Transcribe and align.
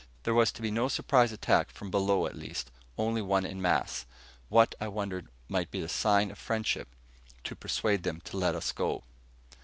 There 0.23 0.33
was 0.33 0.51
to 0.53 0.63
be 0.63 0.71
no 0.71 0.87
surprise 0.87 1.31
attack 1.31 1.69
from 1.69 1.91
below, 1.91 2.25
at 2.25 2.33
least; 2.35 2.71
only 2.97 3.21
one 3.21 3.45
in 3.45 3.61
mass. 3.61 4.07
What, 4.49 4.73
I 4.81 4.87
wondered, 4.87 5.27
might 5.47 5.69
be 5.69 5.81
a 5.81 5.87
sign 5.87 6.31
of 6.31 6.39
friendship, 6.39 6.95
to 7.43 7.55
persuade 7.55 8.01
them 8.01 8.19
to 8.21 8.37
let 8.37 8.55
us 8.55 8.71
go. 8.71 9.03